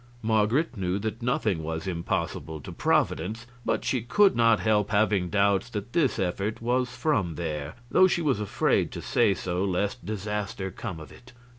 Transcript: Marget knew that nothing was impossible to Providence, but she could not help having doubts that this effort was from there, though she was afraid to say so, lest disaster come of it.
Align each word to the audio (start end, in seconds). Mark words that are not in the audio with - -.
Marget 0.23 0.75
knew 0.75 0.97
that 0.97 1.21
nothing 1.21 1.61
was 1.61 1.85
impossible 1.85 2.59
to 2.59 2.71
Providence, 2.71 3.45
but 3.63 3.85
she 3.85 4.01
could 4.01 4.35
not 4.35 4.59
help 4.59 4.89
having 4.89 5.29
doubts 5.29 5.69
that 5.69 5.93
this 5.93 6.17
effort 6.17 6.59
was 6.59 6.89
from 6.89 7.35
there, 7.35 7.75
though 7.91 8.07
she 8.07 8.23
was 8.23 8.39
afraid 8.39 8.91
to 8.93 9.01
say 9.03 9.35
so, 9.35 9.63
lest 9.63 10.03
disaster 10.03 10.71
come 10.71 10.99
of 10.99 11.11
it. 11.11 11.33